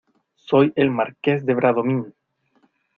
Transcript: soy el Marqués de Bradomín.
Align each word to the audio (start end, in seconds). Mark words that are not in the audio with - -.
soy 0.47 0.73
el 0.77 0.89
Marqués 0.89 1.45
de 1.45 1.53
Bradomín. 1.53 2.15